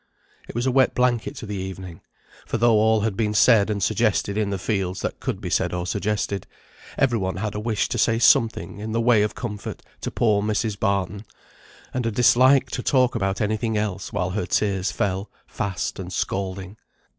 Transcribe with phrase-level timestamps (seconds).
[0.49, 2.01] It was a wet blanket to the evening;
[2.47, 5.75] for though all had been said and suggested in the fields that could be said
[5.75, 6.47] or suggested,
[6.97, 10.41] every one had a wish to say something in the way of comfort to poor
[10.41, 10.79] Mrs.
[10.79, 11.23] Barton,
[11.93, 16.11] and a dislike to talk about any thing else while her tears fell fast and
[16.11, 16.77] scalding.